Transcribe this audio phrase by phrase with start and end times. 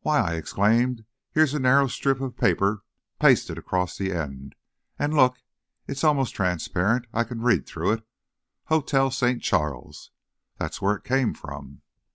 [0.00, 2.82] "Why," I exclaimed, "here's a narrow strip of paper
[3.18, 4.56] pasted across the end,
[4.98, 5.42] and look,
[5.88, 7.06] it's almost transparent!
[7.14, 8.06] I can read through it
[8.64, 9.40] 'Hotel St.
[9.40, 10.10] Charles!'
[10.58, 11.80] That's where it came from!"